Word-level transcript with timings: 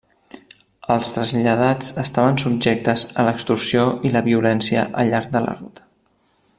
Els 0.93 1.11
traslladats 1.17 1.91
estaven 2.03 2.41
subjectes 2.45 3.05
a 3.23 3.27
l'extorsió 3.29 3.87
i 4.11 4.15
la 4.17 4.27
violència 4.31 4.87
al 5.03 5.13
llarg 5.15 5.33
de 5.37 5.47
la 5.49 5.55
ruta. 5.63 5.91